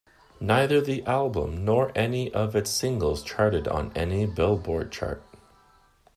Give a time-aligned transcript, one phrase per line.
[0.39, 5.21] Neither the album nor any of its singles charted on any Billboard chart.